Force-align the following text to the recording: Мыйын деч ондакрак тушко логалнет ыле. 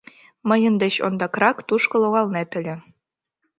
Мыйын 0.49 0.75
деч 0.83 0.95
ондакрак 1.05 1.57
тушко 1.67 1.95
логалнет 2.01 2.49
ыле. 2.59 2.75